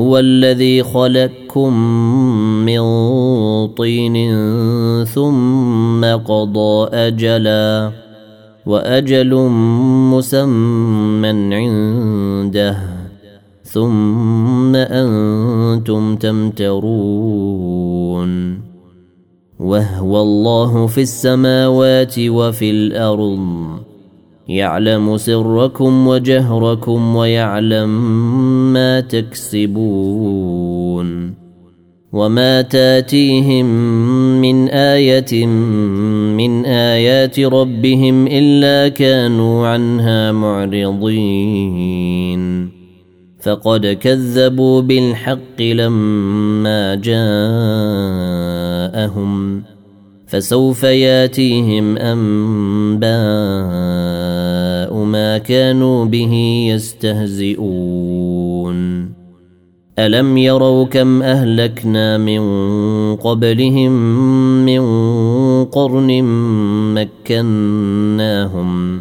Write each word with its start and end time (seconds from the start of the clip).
هو 0.00 0.18
الذي 0.18 0.82
خلقكم 0.82 1.72
من 2.64 2.80
طين 3.66 4.16
ثم 5.04 6.04
قضى 6.04 6.88
أجلا 6.92 7.92
وأجل 8.66 9.34
مسمى 10.12 11.28
عنده 11.54 12.76
ثم 13.62 14.76
أنتم 14.76 16.16
تمترون 16.16 17.50
وهو 19.60 20.22
الله 20.22 20.86
في 20.86 21.02
السماوات 21.02 22.18
وفي 22.18 22.70
الأرض 22.70 23.79
يعلم 24.50 25.16
سركم 25.16 26.06
وجهركم 26.06 27.16
ويعلم 27.16 27.88
ما 28.72 29.00
تكسبون 29.00 30.70
وما 32.12 32.62
تاتيهم 32.62 33.66
من 34.40 34.68
آية 34.68 35.46
من 36.36 36.64
آيات 36.66 37.40
ربهم 37.40 38.26
إلا 38.26 38.88
كانوا 38.88 39.66
عنها 39.66 40.32
معرضين. 40.32 42.00
فقد 43.42 43.86
كذبوا 43.86 44.80
بالحق 44.80 45.60
لما 45.60 46.94
جاءهم. 46.94 47.30
فسوف 50.30 50.82
ياتيهم 50.82 51.96
أنباء 51.96 53.10
ما 55.04 55.38
كانوا 55.38 56.04
به 56.04 56.32
يستهزئون. 56.74 58.80
ألم 59.98 60.36
يروا 60.36 60.84
كم 60.84 61.22
أهلكنا 61.22 62.18
من 62.18 62.42
قبلهم 63.16 63.92
من 64.66 64.84
قرن 65.64 66.22
مكناهم 66.94 69.00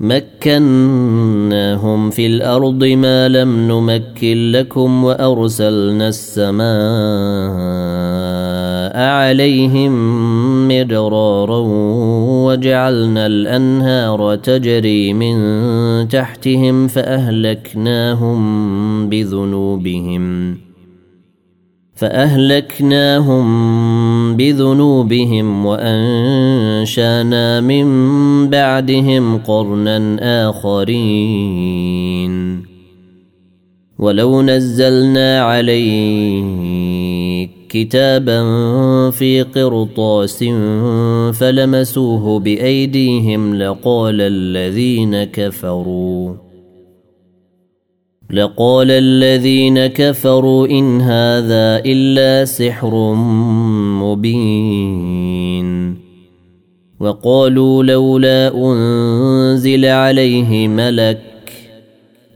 مكناهم 0.00 2.10
في 2.10 2.26
الأرض 2.26 2.84
ما 2.84 3.28
لم 3.28 3.68
نمكن 3.68 4.52
لكم 4.52 5.04
وأرسلنا 5.04 6.08
السماء 6.08 7.60
عليهم 8.98 9.92
مدرارا 10.68 11.62
وجعلنا 12.46 13.26
الأنهار 13.26 14.36
تجري 14.36 15.12
من 15.12 15.38
تحتهم 16.08 16.86
فأهلكناهم 16.88 18.40
بذنوبهم 19.08 20.56
فأهلكناهم 21.94 23.46
بذنوبهم 24.36 25.66
وأنشأنا 25.66 27.60
من 27.60 27.86
بعدهم 28.48 29.38
قرنا 29.38 30.18
آخرين 30.48 31.90
ولو 33.98 34.42
نزلنا 34.42 35.42
عليك 35.42 36.69
كتابا 37.70 38.40
في 39.10 39.42
قرطاس 39.42 40.44
فلمسوه 41.38 42.38
بأيديهم 42.38 43.54
لقال 43.54 44.20
الذين 44.20 45.24
كفروا 45.24 46.34
لقال 48.30 48.90
الذين 48.90 49.86
كفروا 49.86 50.66
إن 50.66 51.00
هذا 51.00 51.82
إلا 51.86 52.44
سحر 52.44 53.14
مبين 54.02 55.30
وقالوا 57.00 57.82
لولا 57.82 58.52
أنزل 58.54 59.84
عليه 59.86 60.68
ملك 60.68 61.29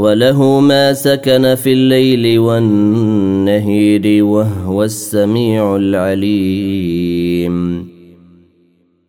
وله 0.00 0.60
ما 0.60 0.92
سكن 0.92 1.54
في 1.54 1.72
الليل 1.72 2.38
والنهير 2.38 4.24
وهو 4.24 4.84
السميع 4.84 5.76
العليم. 5.76 7.56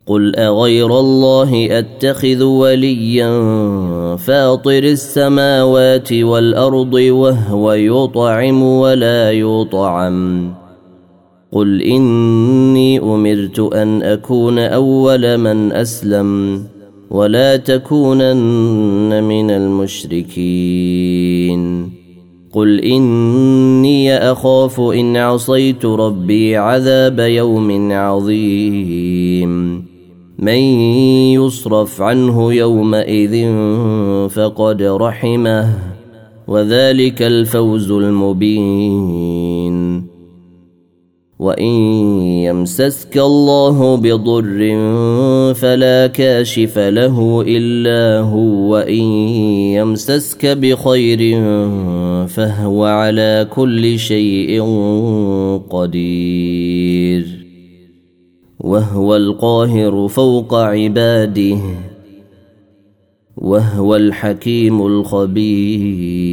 قل 0.06 0.36
أغير 0.36 1.00
الله 1.00 1.78
أتخذ 1.78 2.42
وليا 2.42 3.30
فاطر 4.16 4.82
السماوات 4.82 6.12
والأرض 6.12 6.94
وهو 6.94 7.72
يطعم 7.72 8.62
ولا 8.62 9.32
يطعم. 9.32 10.52
قل 11.52 11.82
إني 11.82 12.98
أمرت 12.98 13.58
أن 13.58 14.02
أكون 14.02 14.58
أول 14.58 15.38
من 15.38 15.72
أسلم. 15.72 16.62
ولا 17.12 17.56
تكونن 17.56 19.24
من 19.24 19.50
المشركين. 19.50 20.82
قل 22.52 22.80
إني 22.80 24.16
أخاف 24.16 24.80
إن 24.80 25.16
عصيت 25.16 25.84
ربي 25.84 26.56
عذاب 26.56 27.18
يوم 27.20 27.92
عظيم. 27.92 29.84
من 30.38 30.58
يصرف 31.38 32.02
عنه 32.02 32.52
يومئذ 32.52 33.52
فقد 34.28 34.82
رحمه 34.82 35.78
وذلك 36.48 37.22
الفوز 37.22 37.90
المبين. 37.90 39.32
وان 41.42 41.74
يمسسك 42.46 43.18
الله 43.18 43.96
بضر 43.96 44.58
فلا 45.54 46.06
كاشف 46.06 46.78
له 46.78 47.44
الا 47.46 48.20
هو 48.20 48.70
وان 48.70 49.02
يمسسك 49.74 50.46
بخير 50.46 51.40
فهو 52.26 52.84
على 52.84 53.46
كل 53.50 53.98
شيء 53.98 54.62
قدير 55.70 57.26
وهو 58.60 59.16
القاهر 59.16 60.08
فوق 60.08 60.54
عباده 60.54 61.58
وهو 63.36 63.96
الحكيم 63.96 64.86
الخبير 64.86 66.32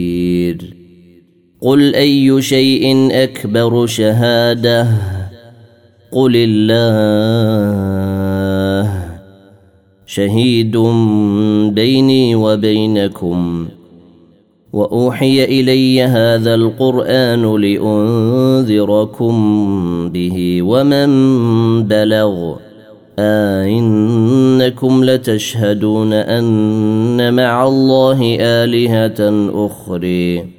قل 1.62 1.96
أي 1.96 2.42
شيء 2.42 3.10
أكبر 3.12 3.86
شهادة؟ 3.86 4.88
قل 6.12 6.32
الله. 6.36 7.20
شهيد 10.06 10.78
بيني 11.74 12.36
وبينكم. 12.36 13.68
وأوحي 14.74 15.44
إلي 15.44 16.04
هذا 16.04 16.56
القرآن 16.56 17.56
لأنذركم 17.62 19.34
به 20.10 20.62
ومن 20.62 21.10
بلغ. 21.84 22.56
أئنكم 23.20 25.04
لتشهدون 25.04 26.14
أن 26.14 27.34
مع 27.34 27.68
الله 27.68 28.38
آلهة 28.40 29.50
أخرى. 29.66 30.59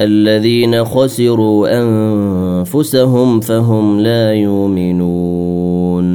الذين 0.00 0.84
خسروا 0.84 1.80
أنفسهم 1.82 3.40
فهم 3.40 4.00
لا 4.00 4.32
يؤمنون. 4.32 6.08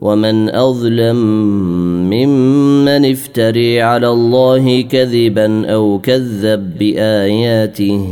ومن 0.00 0.54
أظلم 0.54 1.16
ممن 2.10 3.10
افتري 3.10 3.82
على 3.82 4.08
الله 4.08 4.82
كذبا 4.82 5.66
أو 5.66 5.98
كذب 5.98 6.78
بآياته 6.78 8.06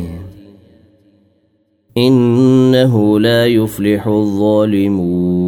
إنه 1.99 3.20
لا 3.20 3.47
يفلح 3.47 4.06
الظالمون. 4.06 5.47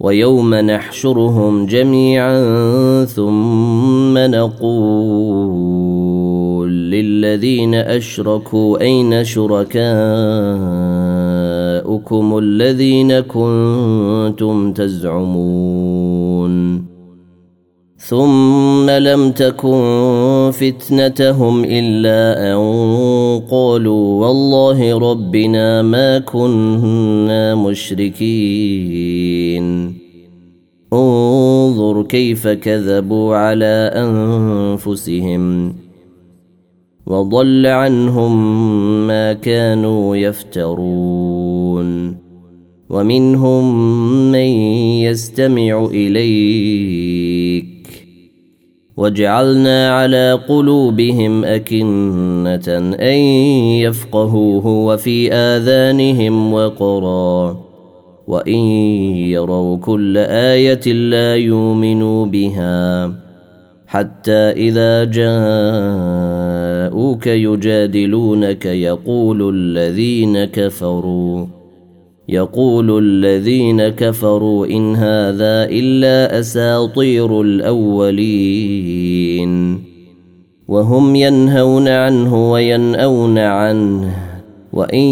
ويوم 0.00 0.54
نحشرهم 0.54 1.66
جميعا 1.66 3.04
ثم 3.04 4.18
نقول 4.18 5.81
للذين 6.92 7.74
أشركوا 7.74 8.80
أين 8.80 9.24
شركاؤكم 9.24 9.82
الذين 12.38 13.20
كنتم 13.20 14.72
تزعمون؟ 14.72 16.12
ثم 17.96 18.90
لم 18.90 19.30
تكن 19.30 20.50
فتنتهم 20.52 21.64
إلا 21.64 22.52
أن 22.52 22.58
قالوا 23.50 24.26
والله 24.26 24.98
ربنا 24.98 25.82
ما 25.82 26.18
كنا 26.18 27.54
مشركين. 27.54 29.22
انظر 30.92 32.02
كيف 32.02 32.48
كذبوا 32.48 33.36
على 33.36 33.90
أنفسهم. 33.94 35.74
وضل 37.06 37.66
عنهم 37.66 38.36
ما 39.06 39.32
كانوا 39.32 40.16
يفترون. 40.16 42.16
ومنهم 42.90 43.92
من 44.32 44.48
يستمع 45.02 45.88
إليك. 45.92 47.66
وجعلنا 48.96 49.94
على 49.94 50.40
قلوبهم 50.48 51.44
أكنة 51.44 52.68
أن 53.00 53.18
يفقهوه 53.82 54.66
وفي 54.66 55.32
آذانهم 55.32 56.52
وقرا. 56.52 57.60
وإن 58.26 58.58
يروا 59.34 59.76
كل 59.76 60.18
آية 60.18 60.92
لا 60.92 61.36
يؤمنوا 61.36 62.26
بها 62.26 63.12
حتى 63.86 64.32
إذا 64.32 65.04
جاءوك 66.82 67.26
يجادلونك 67.26 68.66
يقول 68.66 69.54
الذين 69.54 70.44
كفروا. 70.44 71.46
يقول 72.28 72.98
الذين 72.98 73.88
كفروا 73.88 74.66
إن 74.66 74.94
هذا 74.94 75.68
إلا 75.70 76.38
أساطير 76.40 77.40
الأولين. 77.40 78.32
وهم 80.68 81.16
ينهون 81.16 81.88
عنه 81.88 82.52
وينأون 82.52 83.38
عنه. 83.38 84.31
وإن 84.72 85.04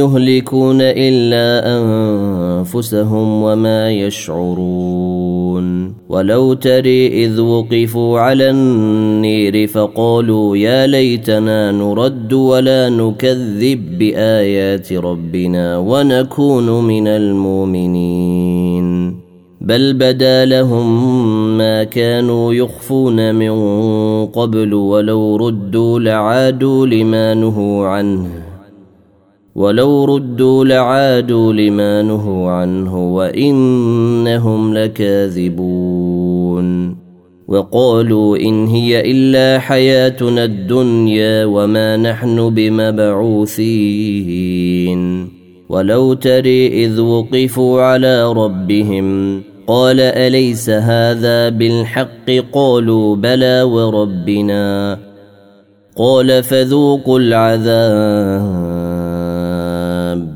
يهلكون 0.00 0.78
إلا 0.80 1.46
أنفسهم 1.76 3.42
وما 3.42 3.90
يشعرون. 3.90 5.94
ولو 6.08 6.52
تري 6.52 7.24
إذ 7.24 7.40
وقفوا 7.40 8.20
على 8.20 8.50
النير 8.50 9.66
فقالوا 9.66 10.56
يا 10.56 10.86
ليتنا 10.86 11.72
نرد 11.72 12.32
ولا 12.32 12.88
نكذب 12.88 13.98
بآيات 13.98 14.92
ربنا 14.92 15.78
ونكون 15.78 16.84
من 16.84 17.08
المؤمنين. 17.08 18.84
بل 19.60 19.94
بدا 19.94 20.44
لهم 20.44 21.58
ما 21.58 21.84
كانوا 21.84 22.54
يخفون 22.54 23.34
من 23.34 23.52
قبل 24.26 24.74
ولو 24.74 25.36
ردوا 25.36 26.00
لعادوا 26.00 26.86
لما 26.86 27.34
نهوا 27.34 27.86
عنه. 27.86 28.43
ولو 29.54 30.04
ردوا 30.04 30.64
لعادوا 30.64 31.52
لما 31.52 32.02
نهوا 32.02 32.50
عنه 32.50 33.14
وانهم 33.14 34.74
لكاذبون 34.74 36.24
وقالوا 37.48 38.36
ان 38.36 38.66
هي 38.66 39.10
الا 39.10 39.58
حياتنا 39.58 40.44
الدنيا 40.44 41.44
وما 41.44 41.96
نحن 41.96 42.54
بمبعوثين 42.54 43.64
ولو 45.68 46.14
تري 46.14 46.84
اذ 46.84 47.00
وقفوا 47.00 47.82
على 47.82 48.32
ربهم 48.32 49.42
قال 49.66 50.00
اليس 50.00 50.70
هذا 50.70 51.48
بالحق 51.48 52.30
قالوا 52.52 53.16
بلى 53.16 53.62
وربنا 53.62 54.98
قال 55.96 56.42
فذوقوا 56.42 57.18
العذاب 57.18 58.73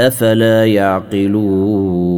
أفلا 0.00 0.66
يعقلون 0.66 2.16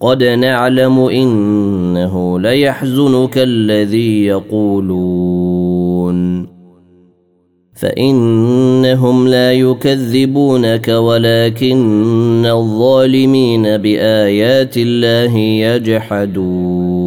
قد 0.00 0.24
نعلم 0.24 0.98
إنه 0.98 2.40
ليحزنك 2.40 3.38
الذي 3.38 4.24
يقولون 4.24 5.66
فإنهم 7.74 9.28
لا 9.28 9.52
يكذبونك 9.52 10.88
ولكن 10.88 12.46
الظالمين 12.46 13.62
بآيات 13.62 14.76
الله 14.76 15.38
يجحدون 15.38 17.06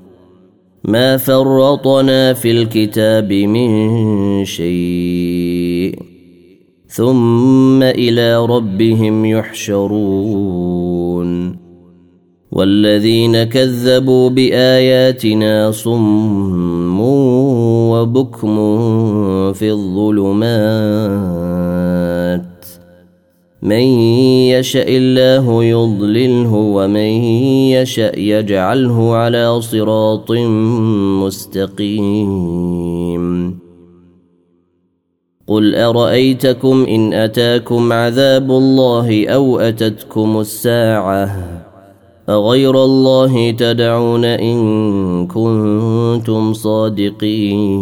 ما 0.83 1.17
فرطنا 1.17 2.33
في 2.33 2.51
الكتاب 2.51 3.33
من 3.33 4.45
شيء 4.45 5.99
ثم 6.87 7.83
إلى 7.83 8.45
ربهم 8.45 9.25
يحشرون 9.25 10.71
والذين 12.51 13.43
كذبوا 13.43 14.29
بآياتنا 14.29 15.71
صم 15.71 16.99
وبكم 17.91 18.55
في 19.53 19.71
الظلمات 19.71 20.91
من 23.61 23.85
يشاء 24.49 24.89
الله 24.89 25.63
يضلله 25.63 26.53
ومن 26.53 27.11
يشاء 27.77 28.19
يجعله 28.19 29.13
على 29.13 29.61
صراط 29.61 30.31
مستقيم. 31.25 33.25
قل 35.47 35.75
أرأيتكم 35.75 36.85
إن 36.89 37.13
أتاكم 37.13 37.93
عذاب 37.93 38.51
الله 38.51 39.27
أو 39.27 39.59
أتتكم 39.59 40.39
الساعة؟ 40.39 41.37
أغير 42.29 42.83
الله 42.83 43.51
تدعون 43.51 44.25
إن 44.25 45.27
كنتم 45.27 46.53
صادقين. 46.53 47.81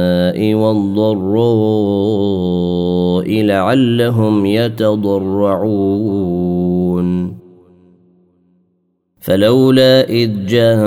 والضراء 0.55 1.71
لعلهم 3.43 4.45
يتضرعون. 4.45 6.21
فلولا 9.21 10.09
إذ 10.09 10.45
جاءهم 10.45 10.81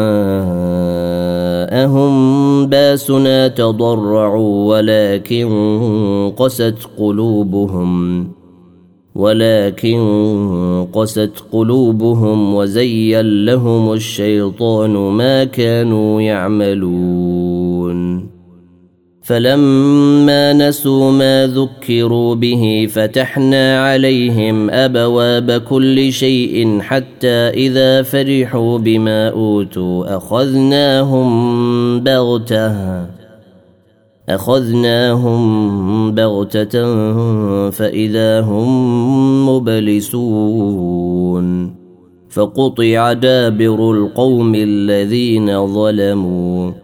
باسنا 2.67 3.49
تضرعوا 3.49 4.77
ولكن 4.77 5.49
قست 6.37 6.79
قلوبهم 6.99 8.29
ولكن 9.15 10.87
قست 10.93 11.33
قلوبهم 11.53 12.55
وزين 12.55 13.45
لهم 13.45 13.93
الشيطان 13.93 14.91
ما 14.91 15.45
كانوا 15.45 16.21
يعملون. 16.21 17.34
فلما 19.25 20.53
نسوا 20.53 21.11
ما 21.11 21.47
ذكروا 21.47 22.35
به 22.35 22.89
فتحنا 22.91 23.85
عليهم 23.85 24.71
أبواب 24.71 25.51
كل 25.51 26.13
شيء 26.13 26.81
حتى 26.81 27.49
إذا 27.49 28.03
فرحوا 28.03 28.79
بما 28.79 29.29
أوتوا 29.29 30.17
أخذناهم 30.17 31.31
بغتة 32.01 32.75
أخذناهم 34.29 35.41
بغتة 36.15 36.85
فإذا 37.71 38.41
هم 38.41 39.49
مبلسون 39.49 40.95
فقطع 42.31 43.13
دابر 43.13 43.93
القوم 43.93 44.55
الذين 44.55 45.67
ظلموا 45.75 46.84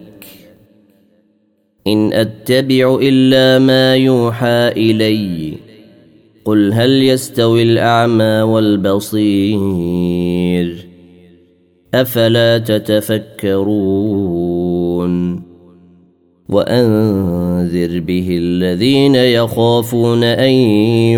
إن 1.87 2.13
أتبع 2.13 2.99
إلا 3.01 3.59
ما 3.59 3.95
يوحى 3.95 4.67
إلي. 4.67 5.53
قل 6.45 6.73
هل 6.73 7.03
يستوي 7.03 7.63
الأعمى 7.63 8.41
والبصير؟ 8.41 9.61
أفلا 11.93 12.57
تتفكرون؟ 12.57 13.91
وأنذر 16.49 17.99
به 17.99 18.27
الذين 18.31 19.15
يخافون 19.15 20.23
أن 20.23 20.51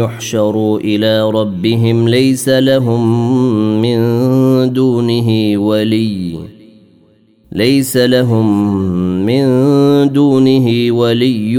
يحشروا 0.02 0.80
إلى 0.80 1.30
ربهم 1.30 2.10
ليس 2.10 2.50
لهم 2.50 3.02
من 3.82 4.00
دونه 4.74 5.58
ولي. 5.58 6.53
ليس 7.54 7.98
لهم 7.98 8.76
من 9.26 9.44
دونه 10.14 10.92
ولي 10.92 11.58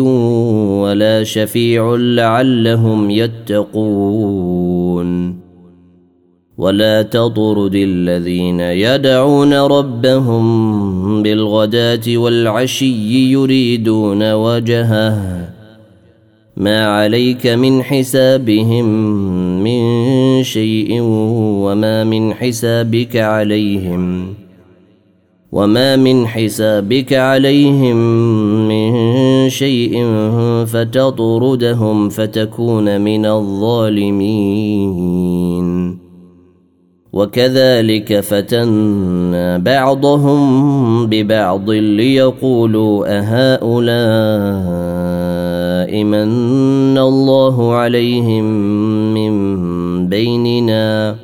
ولا 0.83 1.25
شفيع 1.25 1.97
لعلهم 1.99 3.11
يتقون. 3.11 4.65
ولا 6.59 7.03
تطرد 7.03 7.75
الذين 7.75 8.61
يدعون 8.61 9.55
ربهم 9.55 11.23
بالغداة 11.23 12.17
والعشي 12.17 13.33
يريدون 13.33 14.33
وجهه. 14.33 15.49
ما 16.57 16.87
عليك 16.87 17.47
من 17.47 17.83
حسابهم 17.83 18.85
من 19.63 20.43
شيء 20.43 21.01
وما 21.01 22.05
من 22.05 22.35
حسابك 22.35 23.17
عليهم. 23.17 24.35
وما 25.55 25.97
من 25.97 26.27
حسابك 26.27 27.13
عليهم 27.13 27.97
من 28.69 28.91
شيء 29.49 30.05
فتطردهم 30.67 32.09
فتكون 32.09 33.01
من 33.01 33.27
الظالمين 33.27 34.85
وكذلك 37.13 38.21
فتنا 38.21 39.59
بعضهم 39.59 41.07
ببعض 41.07 41.71
ليقولوا 41.71 43.07
اهؤلاء 43.19 43.95
من 46.05 46.99
الله 46.99 47.75
عليهم 47.75 48.45
من 49.15 49.35
بيننا 50.09 51.24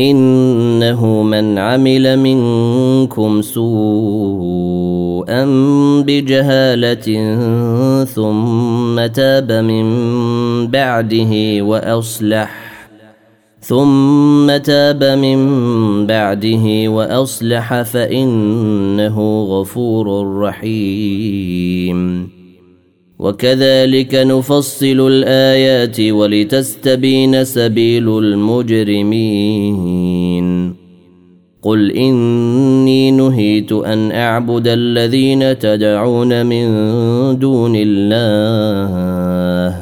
إنه 0.00 1.22
من 1.22 1.58
عمل 1.58 2.18
منكم 2.18 3.42
سوءا 3.42 5.44
بجهالة 6.06 7.34
ثم 8.04 9.06
تاب 9.06 9.52
من 9.52 9.86
بعده 10.66 11.32
وأصلح 11.60 12.70
ثم 13.60 14.56
تاب 14.56 15.04
من 15.04 15.40
بعده 16.06 16.88
وأصلح 16.88 17.82
فإنه 17.82 19.42
غفور 19.42 20.36
رحيم. 20.38 22.39
وكذلك 23.20 24.14
نفصل 24.14 25.08
الآيات 25.12 26.00
ولتستبين 26.00 27.44
سبيل 27.44 28.18
المجرمين. 28.18 29.90
قل 31.62 31.90
إني 31.90 33.10
نهيت 33.10 33.72
أن 33.72 34.12
أعبد 34.12 34.68
الذين 34.68 35.58
تدعون 35.58 36.46
من 36.46 36.68
دون 37.38 37.72
الله. 37.76 39.76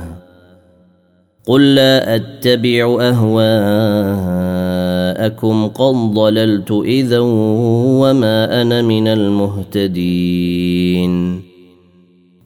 قل 1.46 1.74
لا 1.74 2.16
أتبع 2.16 2.98
أهواءكم 3.01 3.57
قد 5.66 5.94
ضللت 5.94 6.70
إذا 6.70 7.18
وما 8.03 8.62
أنا 8.62 8.83
من 8.83 9.09
المهتدين. 9.09 10.09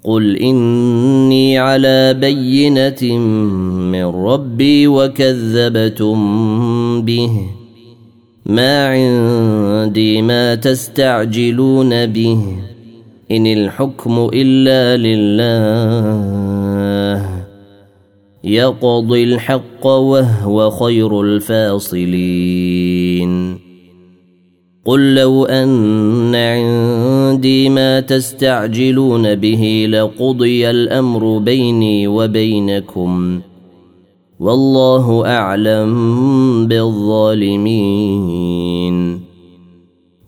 قل 0.04 0.36
اني 0.36 1.58
على 1.58 2.14
بينه 2.14 3.18
من 3.92 4.04
ربي 4.04 4.86
وكذبتم 4.86 6.16
به 7.02 7.30
ما 8.46 8.86
عندي 8.86 10.22
ما 10.22 10.54
تستعجلون 10.54 12.06
به 12.06 12.38
ان 13.30 13.46
الحكم 13.46 14.30
الا 14.34 14.96
لله 14.96 16.22
يقضي 18.44 19.24
الحق 19.24 19.86
وهو 19.86 20.70
خير 20.70 21.20
الفاصلين 21.20 22.42
قل 24.84 25.14
لو 25.14 25.44
أن 25.44 26.34
عندي 26.34 27.68
ما 27.68 28.00
تستعجلون 28.00 29.34
به 29.34 29.86
لقضي 29.90 30.70
الأمر 30.70 31.38
بيني 31.38 32.08
وبينكم. 32.08 33.40
والله 34.40 35.26
أعلم 35.26 36.66
بالظالمين. 36.66 38.12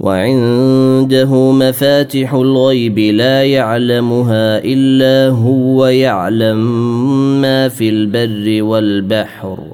وعنده 0.00 1.52
مفاتح 1.52 2.34
الغيب 2.34 2.98
لا 2.98 3.44
يعلمها 3.44 4.64
إلا 4.64 5.34
هو 5.34 5.86
يعلم 5.86 6.60
ما 7.40 7.68
في 7.68 7.88
البر 7.88 8.62
والبحر. 8.62 9.73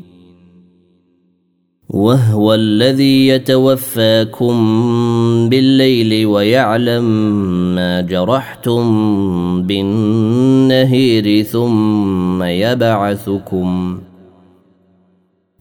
وهو 1.93 2.53
الذي 2.53 3.27
يتوفاكم 3.27 4.55
بالليل 5.49 6.25
ويعلم 6.25 7.05
ما 7.75 8.01
جرحتم 8.01 8.83
بالنهير 9.63 11.43
ثم 11.43 12.43
يبعثكم 12.43 13.99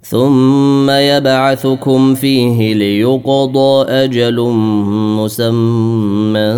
ثم 0.02 0.90
يبعثكم 0.90 2.14
فيه 2.14 2.74
ليقضى 2.74 3.90
أجل 3.90 4.40
مسمى 5.18 6.52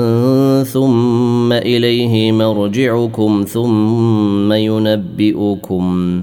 ثم 0.64 1.52
إليه 1.52 2.32
مرجعكم 2.32 3.44
ثم 3.48 4.52
ينبئكم 4.52 6.22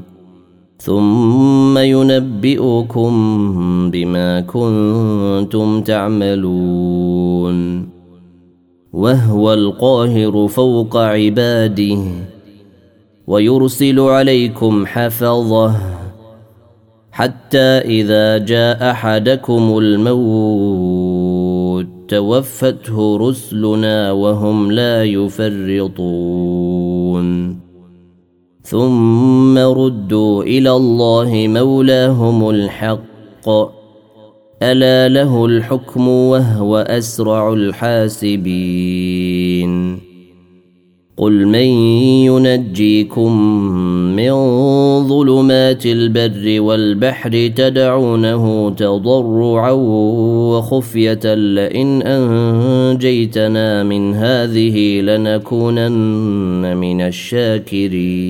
ثم 0.80 1.78
ينبئكم 1.78 3.12
بما 3.92 4.40
كنتم 4.40 5.82
تعملون. 5.82 7.90
وهو 8.94 9.54
القاهر 9.54 10.48
فوق 10.48 10.98
عباده 10.98 11.98
ويرسل 13.28 14.00
عليكم 14.00 14.86
حفظه 14.86 15.76
حتى 17.12 17.60
إذا 17.60 18.38
جاء 18.38 18.92
أحدكم 18.92 19.78
الموت 19.78 21.88
توفته 22.08 23.18
رسلنا 23.18 24.12
وهم 24.12 24.72
لا 24.72 25.04
يفرطون. 25.04 26.50
ثم 28.70 29.58
ردوا 29.58 30.44
إلى 30.44 30.72
الله 30.72 31.46
مولاهم 31.48 32.50
الحق. 32.50 33.50
ألا 34.62 35.08
له 35.10 35.46
الحكم 35.46 36.08
وهو 36.08 36.78
أسرع 36.78 37.54
الحاسبين. 37.54 38.50
قل 41.20 41.46
من 41.46 41.68
ينجيكم 42.26 43.42
من 44.16 44.34
ظلمات 45.08 45.86
البر 45.86 46.62
والبحر 46.62 47.52
تدعونه 47.56 48.70
تضرعا 48.70 49.72
وخفيه 50.52 51.34
لئن 51.34 52.02
انجيتنا 52.02 53.84
من 53.84 54.14
هذه 54.14 55.02
لنكونن 55.02 56.78
من 56.78 57.02
الشاكرين 57.02 58.30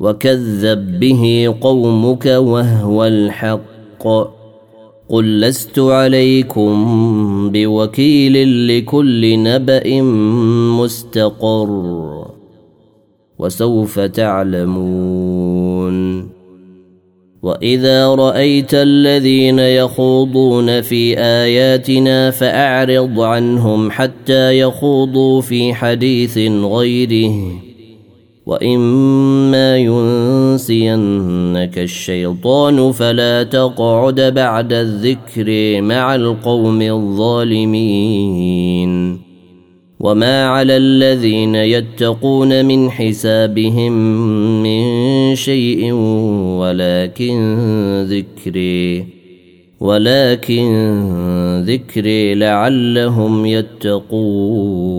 وكذب 0.00 1.00
به 1.00 1.54
قومك 1.60 2.26
وهو 2.26 3.04
الحق 3.04 4.06
قل 5.08 5.40
لست 5.40 5.78
عليكم 5.78 7.50
بوكيل 7.52 8.68
لكل 8.68 9.42
نبا 9.42 10.02
مستقر 10.82 12.26
وسوف 13.38 14.00
تعلمون 14.00 15.48
واذا 17.42 18.14
رايت 18.14 18.74
الذين 18.74 19.58
يخوضون 19.58 20.80
في 20.80 21.18
اياتنا 21.18 22.30
فاعرض 22.30 23.20
عنهم 23.20 23.90
حتى 23.90 24.58
يخوضوا 24.58 25.40
في 25.40 25.74
حديث 25.74 26.38
غيره 26.48 27.67
واما 28.48 29.76
ينسينك 29.76 31.78
الشيطان 31.78 32.92
فلا 32.92 33.42
تقعد 33.42 34.20
بعد 34.20 34.72
الذكر 34.72 35.80
مع 35.80 36.14
القوم 36.14 36.82
الظالمين 36.82 38.38
وما 40.00 40.46
على 40.46 40.76
الذين 40.76 41.54
يتقون 41.54 42.64
من 42.64 42.90
حسابهم 42.90 43.92
من 44.62 45.34
شيء 45.34 45.92
ولكن 46.60 47.36
ذكري 48.08 49.06
ولكن 49.80 50.68
ذكري 51.66 52.34
لعلهم 52.34 53.46
يتقون 53.46 54.98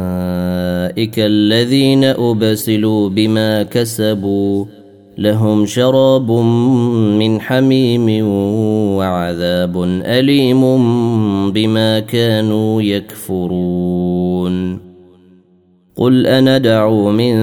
أولئك 0.91 1.19
الذين 1.19 2.03
أبسلوا 2.03 3.09
بما 3.09 3.63
كسبوا 3.63 4.65
لهم 5.17 5.65
شراب 5.65 6.31
من 7.19 7.41
حميم 7.41 8.25
وعذاب 8.97 9.83
أليم 10.05 10.61
بما 11.51 11.99
كانوا 11.99 12.81
يكفرون 12.81 14.79
قل 15.95 16.27
أندعو 16.27 17.11
من 17.11 17.35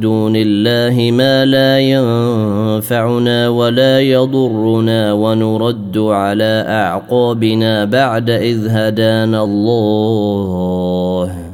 دون 0.00 0.32
الله 0.36 1.10
ما 1.10 1.44
لا 1.44 1.80
ينفعنا 1.80 3.48
ولا 3.48 4.00
يضرنا 4.00 5.12
ونرد 5.12 5.98
على 5.98 6.64
أعقابنا 6.68 7.84
بعد 7.84 8.30
إذ 8.30 8.68
هدانا 8.68 9.44
الله 9.44 11.45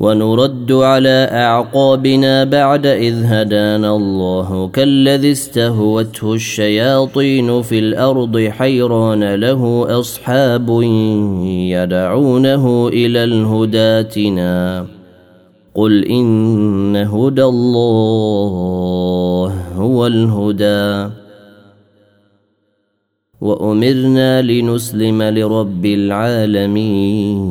ونرد 0.00 0.72
على 0.72 1.28
أعقابنا 1.32 2.44
بعد 2.44 2.86
إذ 2.86 3.24
هدانا 3.24 3.96
الله 3.96 4.68
كالذي 4.68 5.32
استهوته 5.32 6.34
الشياطين 6.34 7.62
في 7.62 7.78
الأرض 7.78 8.38
حيران 8.38 9.34
له 9.34 9.86
أصحاب 10.00 10.82
يدعونه 11.76 12.88
إلى 12.88 13.24
الهداتنا 13.24 14.86
قل 15.74 16.04
إن 16.04 16.96
هدى 16.96 17.44
الله 17.44 18.54
هو 19.74 20.06
الهدى. 20.06 21.10
وأمرنا 23.40 24.42
لنسلم 24.42 25.22
لرب 25.22 25.86
العالمين. 25.86 27.50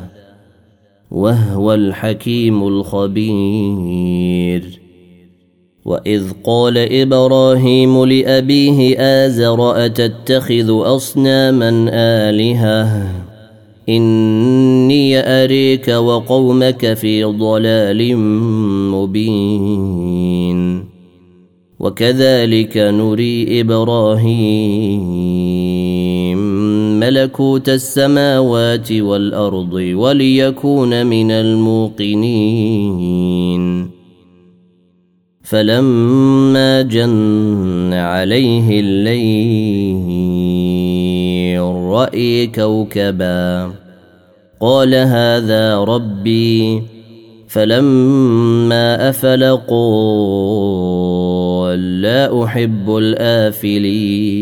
وهو 1.11 1.73
الحكيم 1.73 2.67
الخبير. 2.67 4.63
وإذ 5.85 6.23
قال 6.43 6.77
إبراهيم 6.77 8.05
لأبيه 8.05 8.99
آزر 8.99 9.85
أتتخذ 9.85 10.95
أصناما 10.95 11.89
آلهة؟ 11.93 13.07
إني 13.89 15.17
أريك 15.17 15.87
وقومك 15.87 16.93
في 16.93 17.23
ضلال 17.23 18.17
مبين. 18.91 20.85
وكذلك 21.79 22.77
نري 22.77 23.61
إبراهيم 23.61 25.70
ملكوت 27.01 27.69
السماوات 27.69 28.91
والأرض 28.91 29.73
وليكون 29.73 31.05
من 31.05 31.31
الموقنين. 31.31 33.21
فلما 35.43 36.81
جن 36.81 37.93
عليه 37.93 38.79
الليل 38.79 40.41
رأي 41.91 42.47
كوكبا 42.47 43.71
قال 44.61 44.95
هذا 44.95 45.77
ربي 45.77 46.83
فلما 47.47 49.09
أفل 49.09 49.57
قال 49.69 50.41
لا 52.01 52.43
أحب 52.43 52.97
الآفلين 52.97 54.41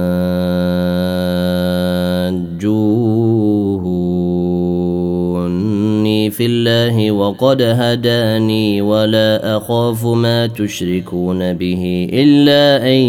في 6.31 6.45
الله 6.45 7.11
وقد 7.11 7.61
هداني 7.61 8.81
ولا 8.81 9.57
أخاف 9.57 10.05
ما 10.05 10.47
تشركون 10.47 11.53
به 11.53 12.09
إلا 12.13 12.87
أن 12.87 12.99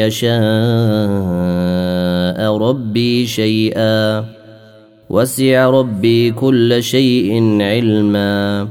يشاء 0.00 0.28
ربي 2.56 3.26
شيئا. 3.26 4.24
وسع 5.10 5.70
ربي 5.70 6.30
كل 6.30 6.82
شيء 6.82 7.62
علما. 7.62 8.68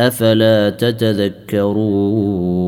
أفلا 0.00 0.70
تتذكرون؟ 0.70 2.67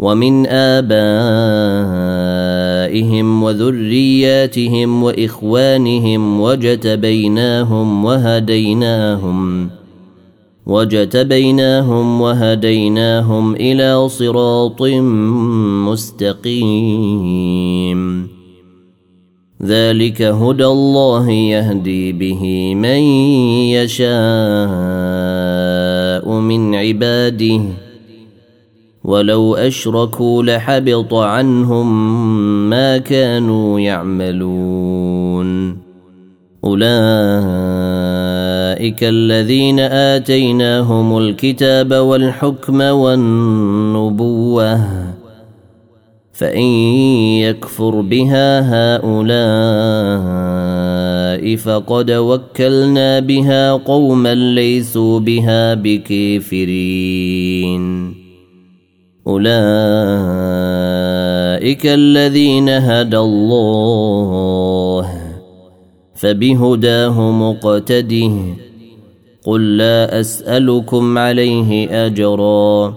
ومن 0.00 0.46
آبائهم 0.46 0.92
وذرياتهم 3.42 5.02
وإخوانهم 5.02 6.40
وجتبيناهم 6.40 8.04
وهديناهم 8.04 9.70
وجتبيناهم 10.66 12.20
وهديناهم 12.20 13.54
إلى 13.54 14.08
صراط 14.08 14.82
مستقيم. 15.88 17.20
ذلك 19.62 20.22
هدى 20.22 20.66
الله 20.66 21.30
يهدي 21.30 22.12
به 22.12 22.74
من 22.74 23.00
يشاء 23.76 24.10
من 26.40 26.74
عباده. 26.74 27.89
ولو 29.04 29.54
أشركوا 29.54 30.42
لحبط 30.42 31.14
عنهم 31.14 32.10
ما 32.70 32.98
كانوا 32.98 33.80
يعملون. 33.80 35.78
أولئك 36.64 36.90
الذين 39.04 39.80
آتيناهم 39.80 41.18
الكتاب 41.18 41.94
والحكم 41.94 42.80
والنبوة 42.80 44.80
فإن 46.32 46.62
يكفر 47.40 48.00
بها 48.00 48.60
هؤلاء 48.96 49.30
فقد 51.56 52.10
وكلنا 52.10 53.20
بها 53.20 53.72
قوما 53.72 54.34
ليسوا 54.34 55.20
بها 55.20 55.74
بكافرين. 55.74 56.60
أولئك 59.30 59.50
الذين 61.86 62.68
هدى 62.68 63.18
الله 63.18 65.06
فبهداه 66.14 67.30
مقتده. 67.30 68.32
قل 69.46 69.76
لا 69.76 70.20
أسألكم 70.20 71.18
عليه 71.18 72.06
أجرا 72.06 72.94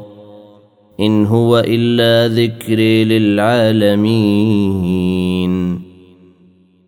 إن 1.00 1.26
هو 1.26 1.60
إلا 1.68 2.28
ذكر 2.36 2.80
للعالمين. 3.12 4.34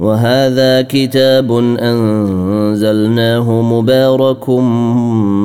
وهذا 0.00 0.82
كتاب 0.82 1.52
أنزلناه 1.80 3.62
مبارك 3.62 4.48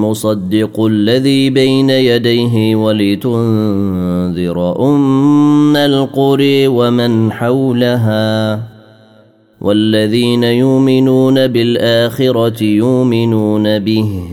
مصدق 0.03 0.85
الذي 0.85 1.49
بين 1.49 1.89
يديه 1.89 2.75
ولتنذر 2.75 4.85
أم 4.95 5.75
القري 5.75 6.67
ومن 6.67 7.31
حولها. 7.31 8.61
والذين 9.61 10.43
يؤمنون 10.43 11.47
بالآخرة 11.47 12.63
يؤمنون 12.63 13.79
به 13.79 14.23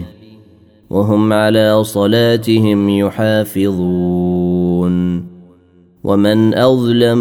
وهم 0.90 1.33
على 1.33 1.85
صلاتهم 1.85 2.98
يحافظون. 2.98 4.88
ومن 6.08 6.54
أظلم 6.54 7.18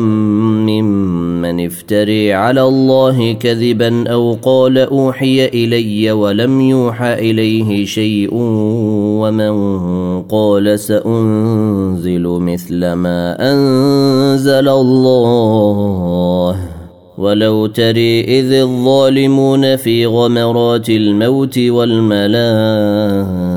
ممن 0.65 1.65
افتري 1.65 2.33
على 2.33 2.63
الله 2.63 3.33
كذبا 3.33 4.09
أو 4.09 4.37
قال 4.43 4.77
أوحي 4.77 5.45
إلي 5.45 6.11
ولم 6.11 6.61
يوحى 6.61 7.13
إليه 7.13 7.85
شيء 7.85 8.29
ومن 9.21 9.53
قال 10.21 10.79
سأنزل 10.79 12.23
مثل 12.23 12.91
ما 12.91 13.51
أنزل 13.53 14.69
الله 14.69 16.55
ولو 17.17 17.65
تري 17.65 18.39
إذ 18.39 18.53
الظالمون 18.53 19.75
في 19.75 20.05
غمرات 20.05 20.89
الموت 20.89 21.59
والملائكة 21.59 23.56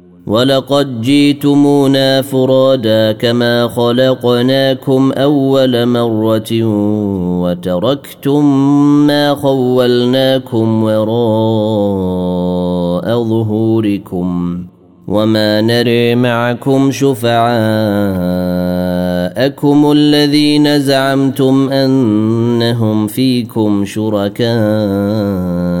ولقد 0.27 1.01
جيتمونا 1.01 2.21
فرادا 2.21 3.11
كما 3.11 3.67
خلقناكم 3.67 5.11
أول 5.11 5.85
مرة 5.85 6.63
وتركتم 7.41 8.45
ما 9.07 9.35
خولناكم 9.35 10.83
وراء 10.83 11.11
ظهوركم 13.23 14.57
وما 15.07 15.61
نري 15.61 16.15
معكم 16.15 16.91
شفعاءكم 16.91 17.51
الذين 19.91 20.79
زعمتم 20.79 21.69
أنهم 21.69 23.07
فيكم 23.07 23.85
شركاء 23.85 25.80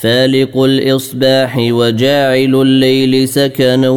فالق 0.00 0.62
الإصباح 0.62 1.58
وجاعل 1.58 2.54
الليل 2.54 3.28
سكنا 3.28 3.88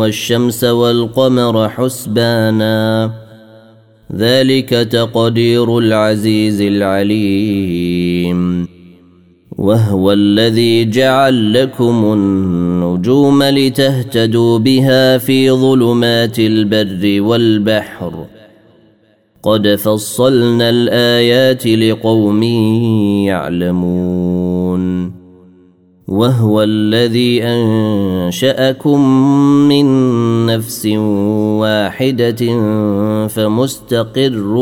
والشمس 0.00 0.64
والقمر 0.64 1.68
حسبانا. 1.68 3.10
ذلك 4.16 4.68
تقدير 4.68 5.78
العزيز 5.78 6.60
العليم. 6.60 8.68
وهو 9.58 10.12
الذي 10.12 10.84
جعل 10.84 11.52
لكم 11.52 12.12
النجوم 12.12 13.42
لتهتدوا 13.42 14.58
بها 14.58 15.18
في 15.18 15.50
ظلمات 15.50 16.38
البر 16.38 17.22
والبحر. 17.22 18.26
قد 19.42 19.74
فصلنا 19.74 20.70
الآيات 20.70 21.66
لقوم 21.66 22.42
يعلمون. 23.22 24.49
وهو 26.08 26.62
الذي 26.62 27.42
أنشأكم 27.42 29.00
من 29.68 29.86
نفس 30.46 30.86
واحدة 31.62 32.42
فمستقر 33.28 34.54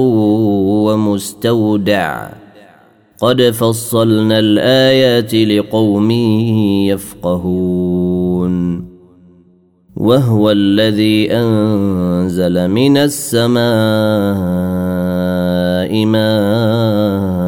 ومستودع. 0.86 2.28
قد 3.20 3.42
فصلنا 3.42 4.38
الآيات 4.38 5.34
لقوم 5.34 6.10
يفقهون. 6.90 8.58
وهو 9.96 10.50
الذي 10.50 11.32
أنزل 11.32 12.68
من 12.68 12.96
السماء 12.96 13.58
ماء 16.06 17.47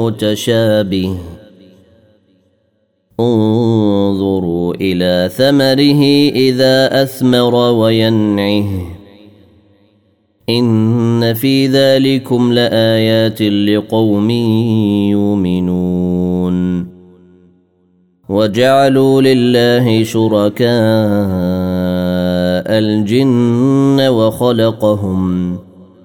متشابه. 0.00 1.16
انظروا 3.20 4.74
إلى 4.80 5.30
ثمره 5.36 6.02
إذا 6.34 7.02
أثمر 7.02 7.54
وينعه. 7.54 8.68
إن 10.48 11.34
في 11.34 11.66
ذلكم 11.66 12.52
لآيات 12.52 13.42
لقوم 13.42 14.30
يؤمنون. 15.10 16.86
وجعلوا 18.28 19.22
لله 19.22 20.04
شركاء 20.04 20.68
الجن 22.78 24.08
وخلقهم. 24.08 25.58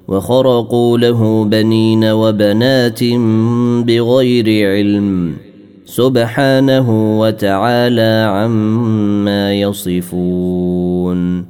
وخرقوا 0.10 0.98
له 0.98 1.46
بنين 1.46 2.04
وبنات 2.04 3.04
بغير 3.86 4.70
علم 4.70 5.34
سبحانه 5.86 7.20
وتعالى 7.20 8.30
عما 8.30 9.54
يصفون. 9.54 11.46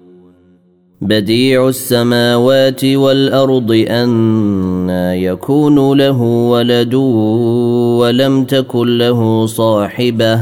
بديع 1.02 1.68
السماوات 1.68 2.86
والأرض 2.86 3.86
أنا 3.90 5.16
يكون 5.16 5.98
له 5.98 6.22
ولد 6.22 6.96
ولم 8.00 8.44
تكن 8.44 8.98
له 8.98 9.46
صاحبة. 9.46 10.42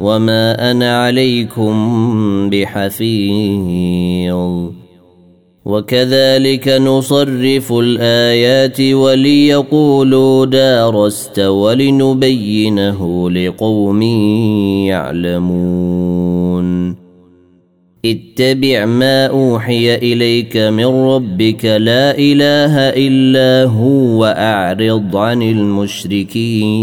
وما 0.00 0.70
أنا 0.70 1.04
عليكم 1.04 2.50
بحفيظ. 2.50 4.36
وكذلك 5.64 6.68
نصرف 6.68 7.72
الايات 7.72 8.80
وليقولوا 8.80 10.46
دارست 10.46 11.38
ولنبينه 11.38 13.30
لقوم 13.30 14.02
يعلمون. 14.82 16.22
اتبع 18.04 18.84
ما 18.84 19.26
اوحي 19.26 19.94
اليك 19.94 20.56
من 20.56 20.84
ربك 20.84 21.64
لا 21.64 22.18
اله 22.18 22.78
الا 22.78 23.70
هو 23.70 24.18
واعرض 24.18 25.16
عن 25.16 25.42
المشركين. 25.42 26.82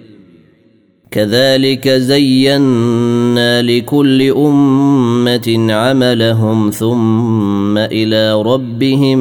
كذلك 1.11 1.89
زينا 1.89 3.61
لكل 3.61 4.31
أمة 4.31 5.67
عملهم 5.69 6.69
ثم 6.69 7.77
إلى 7.77 8.41
ربهم 8.41 9.19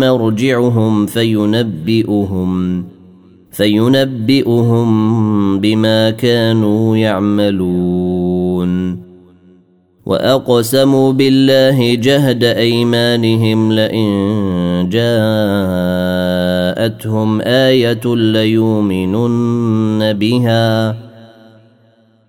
مرجعهم 0.00 1.06
فينبئهم 1.06 2.84
فينبئهم 3.50 4.88
بما 5.60 6.10
كانوا 6.10 6.96
يعملون. 6.96 8.98
وأقسموا 10.06 11.12
بالله 11.12 11.94
جهد 11.94 12.44
أيمانهم 12.44 13.72
لئن 13.72 14.08
جاءتهم 14.92 15.40
آية 17.40 18.14
ليؤمنن 18.14 20.12
بها. 20.12 21.07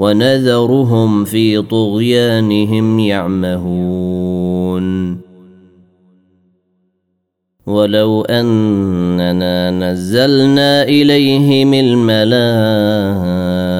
ونذرهم 0.00 1.24
في 1.24 1.62
طغيانهم 1.62 2.98
يعمهون. 2.98 4.86
ولو 7.66 8.22
أننا 8.22 9.70
نزلنا 9.70 10.82
إليهم 10.82 11.74
الملائكة 11.74 13.79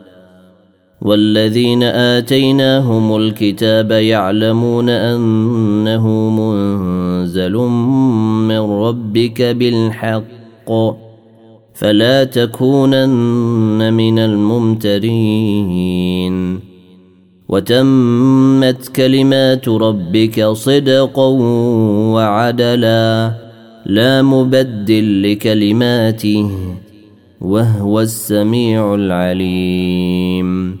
والذين 1.01 1.83
آتيناهم 1.83 3.15
الكتاب 3.15 3.91
يعلمون 3.91 4.89
أنه 4.89 6.07
منزل 6.29 7.53
من 8.47 8.59
ربك 8.59 9.41
بالحق 9.41 10.71
فلا 11.73 12.23
تكونن 12.23 13.93
من 13.93 14.19
الممترين 14.19 15.61
وتمت 17.49 18.87
كلمات 18.87 19.69
ربك 19.69 20.45
صدقا 20.45 21.27
وعدلا 22.13 23.33
لا 23.85 24.21
مبدل 24.21 25.31
لكلماته 25.31 26.51
وهو 27.41 27.99
السميع 27.99 28.95
العليم 28.95 30.80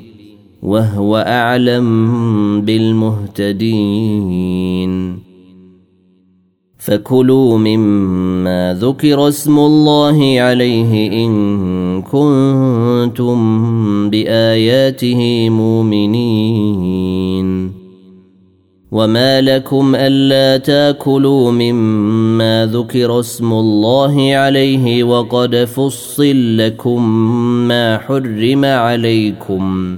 وهو 0.61 1.17
أعلم 1.27 2.61
بالمهتدين. 2.61 3.71
فكلوا 6.77 7.57
مما 7.57 8.77
ذكر 8.81 9.27
اسم 9.27 9.59
الله 9.59 10.35
عليه 10.39 11.25
إن 11.25 12.01
كنتم 12.01 13.37
بآياته 14.09 15.49
مؤمنين. 15.49 17.01
وما 18.91 19.41
لكم 19.41 19.95
ألا 19.95 20.57
تاكلوا 20.57 21.51
مما 21.51 22.69
ذكر 22.73 23.19
اسم 23.19 23.53
الله 23.53 24.35
عليه 24.35 25.03
وقد 25.03 25.55
فصل 25.55 26.57
لكم 26.57 27.09
ما 27.67 27.97
حرم 27.97 28.65
عليكم. 28.65 29.97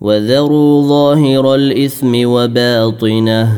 وذروا 0.00 0.82
ظاهر 0.82 1.54
الإثم 1.54 2.12
وباطنه 2.24 3.52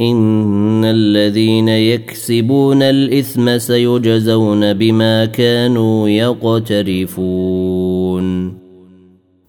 إن 0.00 0.84
الذين 0.84 1.68
يكسبون 1.68 2.82
الإثم 2.82 3.58
سيجزون 3.58 4.72
بما 4.72 5.24
كانوا 5.24 6.08
يقترفون. 6.08 7.32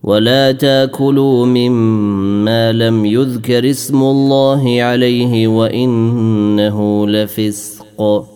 ولا 0.03 0.51
تاكلوا 0.51 1.45
مما 1.45 2.71
لم 2.71 3.05
يذكر 3.05 3.69
اسم 3.69 4.03
الله 4.03 4.81
عليه 4.81 5.47
وإنه 5.47 7.07
لفسق. 7.07 8.32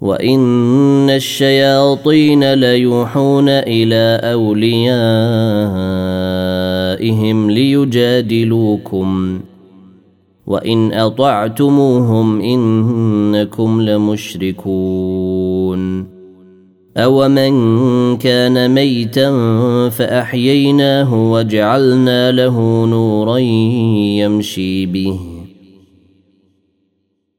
وان 0.00 1.10
الشياطين 1.10 2.54
ليوحون 2.54 3.48
إلى 3.48 4.20
اوليائهم 4.32 4.70
ليجادلوكم 7.50 9.40
وان 10.46 10.92
اطعتموهم 10.92 12.40
انكم 12.40 13.82
لمشركون 13.82 14.98
اومن 16.96 18.16
كان 18.16 18.70
ميتا 18.74 19.30
فاحييناه 19.88 21.30
وجعلنا 21.32 22.32
له 22.32 22.86
نورا 22.86 23.38
يمشي 24.18 24.86
به 24.86 25.37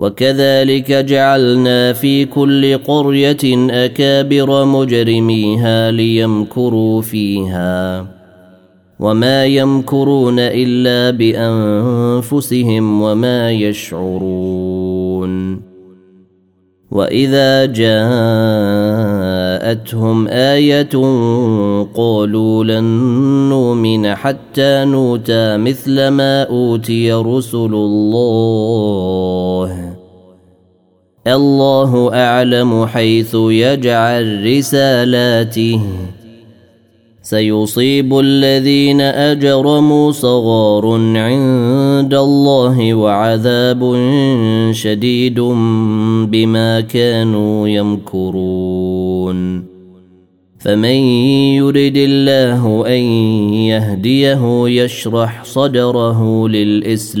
وكذلك 0.00 0.92
جعلنا 0.92 1.92
في 1.92 2.24
كل 2.24 2.78
قرية 2.78 3.70
أكابر 3.70 4.64
مجرميها 4.64 5.90
ليمكروا 5.90 7.02
فيها 7.02 8.06
وما 9.00 9.44
يمكرون 9.44 10.38
إلا 10.38 11.10
بأنفسهم 11.10 13.02
وما 13.02 13.50
يشعرون 13.50 14.90
وإذا 16.90 17.66
جاءتهم 17.66 17.98
آية 20.28 20.90
قالوا 21.94 22.64
لن 22.64 22.84
نؤمن 23.48 24.14
حتى 24.14 24.84
نوتى 24.84 25.56
مثل 25.56 26.08
ما 26.08 26.42
أوتي 26.42 27.12
رسل 27.12 27.74
الله 27.74 28.70
الله 31.26 32.14
أعلم 32.14 32.86
حيث 32.86 33.34
يجعل 33.34 34.56
رسالاته. 34.56 35.80
سيصيب 37.22 38.18
الذين 38.18 39.00
أجرموا 39.00 40.12
صغار 40.12 40.86
عند 41.16 42.14
الله 42.14 42.94
وعذاب 42.94 43.96
شديد 44.72 45.40
بما 46.30 46.80
كانوا 46.80 47.68
يمكرون. 47.68 49.64
فمن 50.58 51.00
يرد 51.60 51.96
الله 51.96 52.86
أن 52.86 53.02
يهديه 53.52 54.68
يشرح 54.68 55.44
صدره 55.44 56.48
للإسلام. 56.48 57.20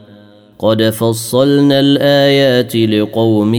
قد 0.61 0.89
فصلنا 0.89 1.79
الآيات 1.79 2.75
لقوم 2.75 3.55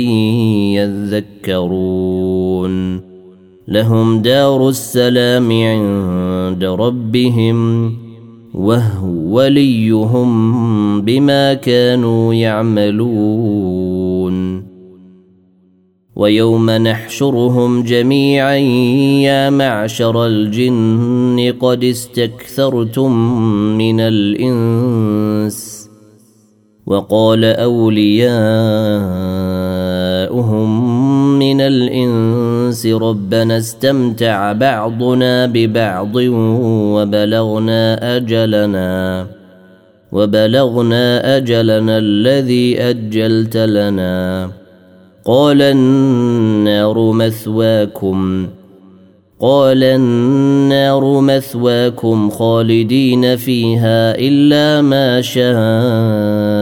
يذكرون. 1.46 3.00
لهم 3.68 4.22
دار 4.22 4.68
السلام 4.68 5.52
عند 5.52 6.64
ربهم 6.64 7.92
وهو 8.54 9.12
وليهم 9.36 11.00
بما 11.00 11.54
كانوا 11.54 12.34
يعملون. 12.34 13.92
ويوم 16.16 16.70
نحشرهم 16.70 17.82
جميعا 17.82 18.56
يا 19.24 19.50
معشر 19.50 20.26
الجن 20.26 21.54
قد 21.60 21.84
استكثرتم 21.84 23.12
من 23.78 24.00
الإنس. 24.00 25.81
وقال 26.92 27.44
أولياؤهم 27.44 28.28
من 31.38 31.60
الإنس 31.60 32.86
ربنا 32.86 33.56
استمتع 33.56 34.52
بعضنا 34.52 35.46
ببعض 35.46 36.16
وبلغنا 36.94 38.16
أجلنا 38.16 39.26
وبلغنا 40.12 41.36
أجلنا 41.36 41.98
الذي 41.98 42.80
أجلت 42.80 43.56
لنا. 43.56 44.50
قال 45.24 45.62
النار 45.62 47.12
مثواكم 47.12 48.48
قال 49.40 49.84
النار 49.84 51.20
مثواكم 51.20 52.30
خالدين 52.30 53.36
فيها 53.36 54.14
إلا 54.18 54.82
ما 54.82 55.20
شاء 55.20 56.61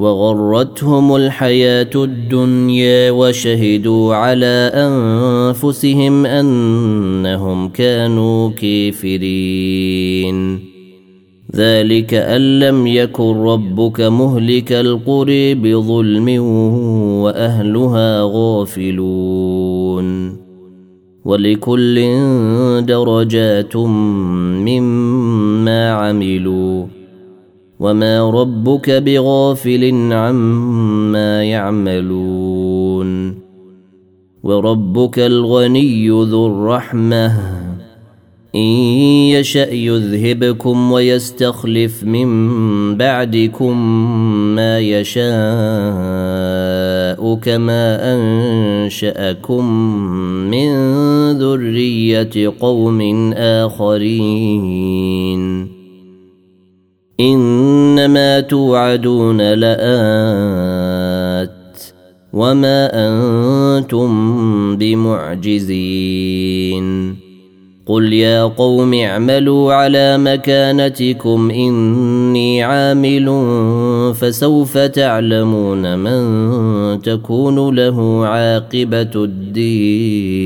وغرتهم 0.00 1.16
الحياة 1.16 1.90
الدنيا 1.94 3.10
وشهدوا 3.10 4.14
على 4.14 4.70
أنفسهم 4.74 6.26
أنهم 6.26 7.68
كانوا 7.68 8.50
كافرين. 8.50 9.90
ذلك 11.56 12.14
أن 12.14 12.58
لم 12.58 12.86
يكن 12.86 13.36
ربك 13.36 14.00
مهلك 14.00 14.72
القرى 14.72 15.54
بظلم 15.54 16.28
وأهلها 17.22 18.22
غافلون. 18.22 20.06
ولكل 21.24 21.96
درجات 22.86 23.76
مما 24.66 25.90
عملوا. 25.90 26.99
وما 27.80 28.30
ربك 28.30 28.90
بغافل 28.90 30.12
عما 30.12 31.44
يعملون 31.44 33.40
وربك 34.42 35.18
الغني 35.18 36.08
ذو 36.08 36.46
الرحمه 36.46 37.60
ان 38.54 38.60
يشا 38.60 39.74
يذهبكم 39.74 40.92
ويستخلف 40.92 42.04
من 42.04 42.96
بعدكم 42.96 43.76
ما 44.56 44.78
يشاء 44.78 45.30
كما 47.34 48.14
انشاكم 48.14 49.64
من 50.50 50.72
ذريه 51.38 52.52
قوم 52.60 53.32
اخرين 53.36 54.90
إنما 57.20 58.40
توعدون 58.40 59.54
لآت 59.54 61.50
وما 62.32 62.90
أنتم 62.94 64.10
بمعجزين. 64.76 66.00
قل 67.86 68.12
يا 68.12 68.42
قوم 68.42 68.94
اعملوا 68.94 69.72
على 69.72 70.18
مكانتكم 70.18 71.50
إني 71.50 72.62
عامل 72.62 73.26
فسوف 74.14 74.78
تعلمون 74.78 75.98
من 75.98 77.02
تكون 77.02 77.74
له 77.74 78.26
عاقبة 78.26 79.10
الدير. 79.24 80.40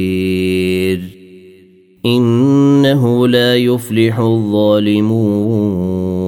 إنه 2.06 3.28
لا 3.28 3.56
يفلح 3.56 4.18
الظالمون. 4.18 6.13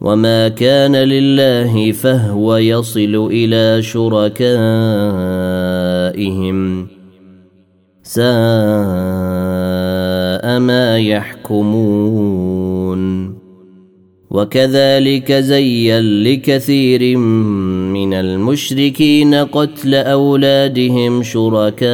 وما 0.00 0.48
كان 0.48 0.96
لله 0.96 1.92
فهو 1.92 2.56
يصل 2.56 3.28
إلى 3.32 3.82
شركائهم 3.82 4.48
ساء 8.02 8.28
ما 10.58 10.98
يحكمون 10.98 12.58
وكذلك 14.30 15.32
زين 15.32 16.22
لكثير 16.22 17.16
من 17.16 18.14
المشركين 18.14 19.34
قتل 19.34 19.94
اولادهم 19.94 21.22
شركاؤهم 21.22 21.84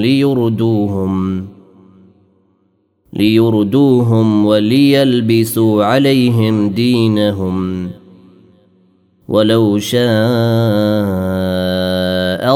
ليردوهم 0.00 1.53
ليردوهم 3.14 4.46
وليلبسوا 4.46 5.84
عليهم 5.84 6.70
دينهم. 6.70 7.90
ولو 9.28 9.78
شاء 9.78 10.04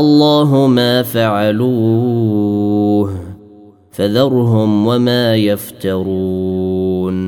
الله 0.00 0.66
ما 0.66 1.02
فعلوه 1.02 2.28
فذرهم 3.90 4.86
وما 4.86 5.36
يفترون. 5.36 7.18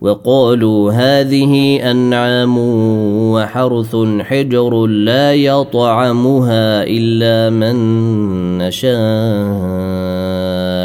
وقالوا 0.00 0.92
هذه 0.92 1.76
أنعام 1.90 2.58
وحرث 3.32 3.96
حجر 4.20 4.86
لا 4.86 5.34
يطعمها 5.34 6.82
إلا 6.82 7.50
من 7.50 7.76
نشاء. 8.58 10.15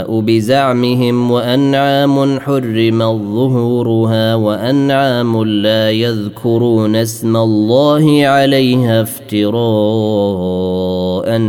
بزعمهم 0.09 1.31
وأنعام 1.31 2.39
حرم 2.39 2.99
ظهورها 2.99 4.35
وأنعام 4.35 5.43
لا 5.43 5.91
يذكرون 5.91 6.95
اسم 6.95 7.37
الله 7.37 8.27
عليها 8.27 9.01
افتراء 9.01 9.61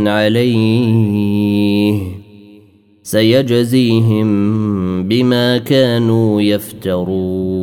عليه. 0.07 1.13
سيجزيهم 3.03 4.27
بما 5.03 5.57
كانوا 5.57 6.41
يفترون. 6.41 7.62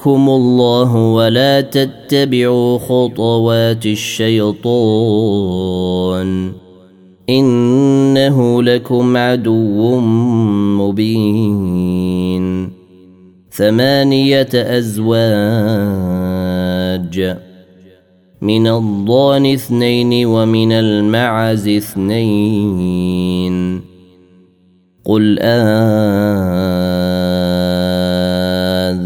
رزقكم 0.00 0.28
الله 0.28 0.96
ولا 0.96 1.60
تتبعوا 1.60 2.78
خطوات 2.78 3.86
الشيطان 3.86 4.72
انه 7.28 8.62
لكم 8.62 9.16
عدو 9.16 10.00
مبين 10.80 12.70
ثمانيه 13.52 14.48
ازواج 14.54 15.06
من 18.42 18.66
الضان 18.66 19.46
اثنين 19.46 20.26
ومن 20.26 20.72
المعز 20.72 21.68
اثنين 21.68 23.10
قل 25.04 25.38
آه 25.40 27.19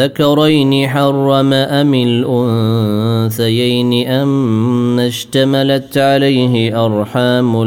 الذكرين 0.00 0.88
حرم 0.88 1.52
أم 1.52 1.94
الأنثيين 1.94 3.92
أم 4.08 5.00
اشتملت 5.00 5.98
عليه 5.98 6.84
أرحام 6.86 7.62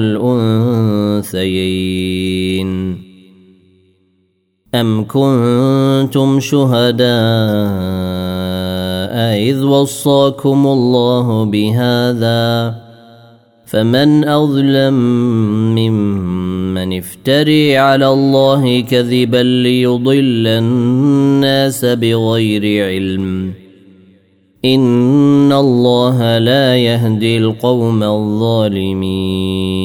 الأنثيين 1.25 1.53
أم 4.75 5.05
كنتم 5.07 6.39
شهداء 6.39 7.03
إذ 9.49 9.63
وصاكم 9.63 10.67
الله 10.67 11.45
بهذا 11.45 12.75
فمن 13.65 14.27
أظلم 14.27 14.93
ممن 15.75 16.52
افتري 16.77 17.77
على 17.77 18.07
الله 18.07 18.81
كذبا 18.81 19.43
ليضل 19.43 20.47
الناس 20.47 21.85
بغير 21.85 22.85
علم. 22.85 23.53
إن 24.65 25.51
الله 25.53 26.37
لا 26.37 26.77
يهدي 26.77 27.37
القوم 27.37 28.03
الظالمين. 28.03 29.82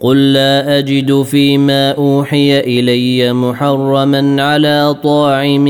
قل 0.00 0.32
لا 0.32 0.78
اجد 0.78 1.22
فيما 1.22 1.92
اوحي 1.92 2.60
الي 2.60 3.32
محرما 3.32 4.42
على 4.42 4.96
طاعم 5.02 5.66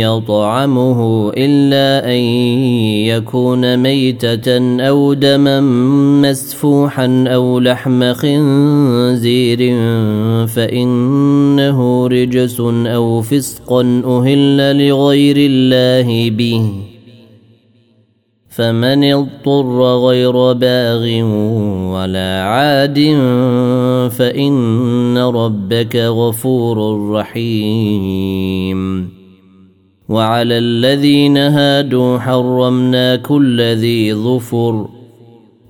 يطعمه 0.00 1.30
الا 1.36 2.06
ان 2.14 2.20
يكون 3.10 3.76
ميته 3.76 4.78
أو 4.88 5.12
دما 5.12 5.60
مسفوحا 6.22 7.24
أو 7.28 7.60
لحم 7.60 8.12
خنزير 8.14 9.58
فانه 10.46 12.06
رجس 12.06 12.60
أو 12.86 13.22
فسقا 13.22 14.02
أهل 14.06 14.88
لغير 14.88 15.36
الله 15.38 16.30
به 16.30 16.91
فمن 18.52 19.04
اضطر 19.04 19.96
غير 19.96 20.52
باغ 20.52 21.24
ولا 21.94 22.42
عاد 22.42 22.98
فإن 24.12 25.18
ربك 25.18 25.96
غفور 25.96 27.10
رحيم. 27.10 29.10
وعلى 30.08 30.58
الذين 30.58 31.36
هادوا 31.36 32.18
حرمنا 32.18 33.16
كل 33.16 33.60
ذي 33.60 34.14
ظفر 34.14 34.86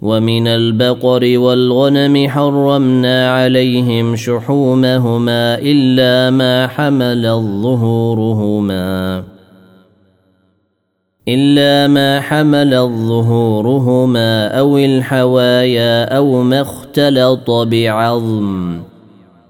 ومن 0.03 0.47
البقر 0.47 1.39
والغنم 1.39 2.29
حرمنا 2.29 3.35
عليهم 3.35 4.17
شحومهما 4.17 5.59
إلا 5.59 6.31
ما 6.31 6.67
حمل 6.67 7.23
ظهورهما 7.63 9.32
إلا 11.29 11.89
ما 11.89 12.21
حمل 12.21 12.71
ظهورهما 13.09 14.47
أو 14.59 14.79
الحوايا 14.79 16.17
أو 16.17 16.43
ما 16.43 16.61
اختلط 16.61 17.51
بعظم. 17.51 18.79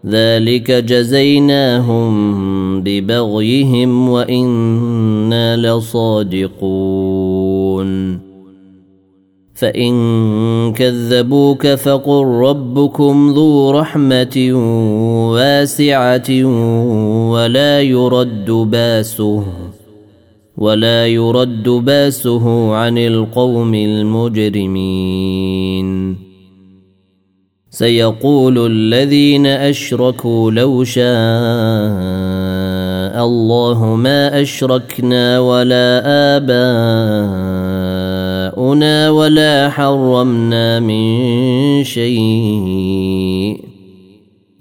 ذلك 0.06 0.70
جزيناهم 0.70 2.12
ببغيهم 2.82 4.08
وإنا 4.08 5.56
لصادقون. 5.56 6.72
فإن 9.54 10.72
كذبوك 10.72 11.66
فقل 11.66 12.24
ربكم 12.24 13.32
ذو 13.32 13.70
رحمة 13.70 14.50
واسعة 15.32 16.44
ولا 17.30 17.80
يرد 17.80 18.50
باسه. 18.50 19.44
ولا 20.56 21.06
يرد 21.06 21.68
باسه 21.68 22.74
عن 22.74 22.98
القوم 22.98 23.74
المجرمين. 23.74 25.02
سيقول 27.70 28.66
الذين 28.66 29.46
أشركوا 29.46 30.50
لو 30.50 30.84
شاء 30.84 31.04
الله 33.24 33.96
ما 33.96 34.42
أشركنا 34.42 35.40
ولا 35.40 36.02
آباؤنا 36.36 37.62
ولا 39.10 39.70
حرمنا 39.70 40.80
من 40.80 41.84
شيء. 41.84 43.61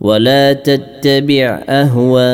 ولا 0.00 0.52
تتبع 0.52 1.62
أهواء 1.68 2.28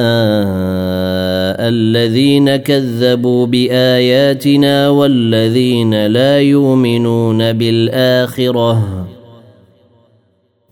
الذين 1.69 2.57
كذبوا 2.57 3.47
بآياتنا 3.47 4.89
والذين 4.89 6.07
لا 6.07 6.41
يؤمنون 6.41 7.53
بالآخرة 7.53 9.07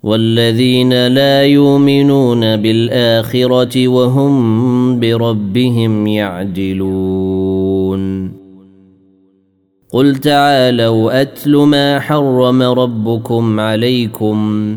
والذين 0.03 1.07
لا 1.07 1.43
يؤمنون 1.43 2.57
بالآخرة 2.57 3.89
وهم 3.89 5.01
بربهم 5.01 6.07
يعدلون. 6.07 8.03
قل 9.93 10.17
تعالوا 10.17 11.21
أتل 11.23 11.57
ما 11.57 12.01
حرم 12.01 12.63
ربكم 12.63 13.61
عليكم. 13.61 14.77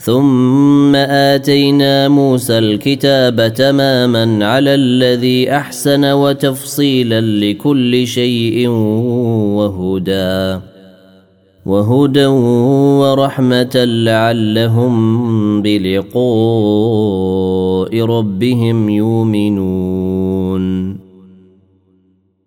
ثم 0.00 0.96
آتينا 0.96 2.08
موسى 2.08 2.58
الكتاب 2.58 3.54
تماما 3.54 4.46
على 4.46 4.74
الذي 4.74 5.52
أحسن 5.52 6.04
وتفصيلا 6.04 7.20
لكل 7.20 8.06
شيء 8.06 8.68
وهدى 9.58 10.60
وهدى 11.66 12.26
ورحمة 13.00 13.84
لعلهم 13.84 14.92
بلقاء 15.62 16.20
ربهم 18.04 18.88
يؤمنون. 18.88 20.79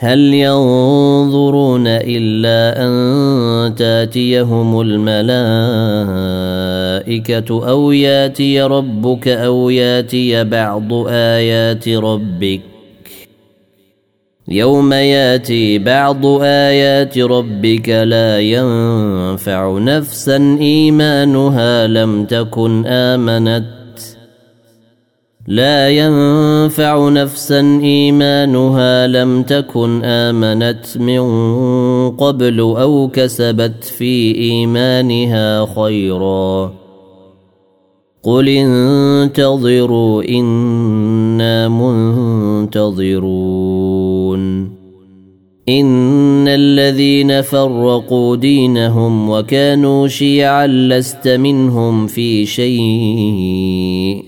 هل 0.00 0.34
ينظرون 0.34 1.86
إلا 1.86 2.84
أن 2.86 3.74
تأتيهم 3.74 4.80
الملائكة 4.80 5.28
أو 7.68 7.92
يأتي 7.92 8.62
ربك 8.62 9.28
أو 9.28 9.70
يأتي 9.70 10.44
بعض 10.44 10.92
آيات 11.08 11.88
ربك؟ 11.88 12.60
يوم 14.48 14.92
يأتي 14.92 15.78
بعض 15.78 16.26
آيات 16.42 17.18
ربك 17.18 17.88
لا 17.88 18.40
ينفع 18.40 19.78
نفسا 19.78 20.36
إيمانها 20.60 21.86
لم 21.86 22.24
تكن 22.24 22.86
آمنت. 22.86 23.77
لا 25.48 25.88
ينفع 25.88 27.08
نفسا 27.08 27.60
إيمانها 27.82 29.06
لم 29.06 29.42
تكن 29.42 30.04
آمنت 30.04 30.98
من 30.98 31.20
قبل 32.10 32.60
أو 32.60 33.10
كسبت 33.12 33.84
في 33.84 34.34
إيمانها 34.34 35.66
خيرا. 35.74 36.72
قل 38.22 38.48
انتظروا 38.48 40.22
أنا 40.22 41.68
منتظرون. 41.68 43.18
ان 45.68 46.48
الذين 46.48 47.42
فرقوا 47.42 48.36
دينهم 48.36 49.30
وكانوا 49.30 50.08
شيعا 50.08 50.66
لست 50.66 51.28
منهم 51.28 52.06
في 52.06 52.46
شيء. 52.46 54.27